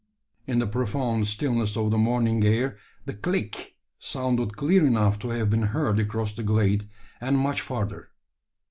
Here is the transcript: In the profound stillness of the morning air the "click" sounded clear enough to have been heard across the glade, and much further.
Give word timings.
In 0.47 0.57
the 0.57 0.65
profound 0.65 1.27
stillness 1.27 1.77
of 1.77 1.91
the 1.91 1.97
morning 1.99 2.43
air 2.43 2.75
the 3.05 3.13
"click" 3.13 3.75
sounded 3.99 4.57
clear 4.57 4.83
enough 4.83 5.19
to 5.19 5.29
have 5.29 5.51
been 5.51 5.61
heard 5.77 5.99
across 5.99 6.33
the 6.33 6.41
glade, 6.41 6.89
and 7.21 7.37
much 7.37 7.61
further. 7.61 8.09